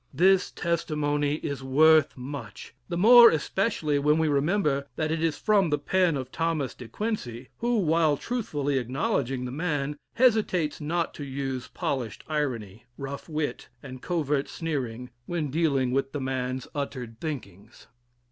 This 0.15 0.49
testimony 0.49 1.35
is 1.35 1.63
worth 1.63 2.17
much, 2.17 2.73
the 2.89 2.97
more 2.97 3.29
especially 3.29 3.99
when 3.99 4.17
we 4.17 4.27
remember 4.27 4.87
that 4.95 5.11
it 5.11 5.21
is 5.21 5.37
from 5.37 5.69
the 5.69 5.77
pen 5.77 6.17
of 6.17 6.31
Thomas 6.31 6.73
de 6.73 6.87
Quincey, 6.87 7.49
who, 7.59 7.77
while 7.77 8.17
truthfully 8.17 8.79
acknowledging 8.79 9.45
the 9.45 9.51
man, 9.51 9.95
hesitates 10.15 10.81
not 10.81 11.13
to 11.13 11.23
use 11.23 11.67
polished 11.67 12.23
irony, 12.27 12.85
rough 12.97 13.29
wit, 13.29 13.69
and 13.83 14.01
covert 14.01 14.49
sneering, 14.49 15.11
when 15.27 15.51
dealing 15.51 15.91
with 15.91 16.13
the 16.13 16.19
man's 16.21 16.67
uttered 16.73 17.19
thinkings. 17.19 17.85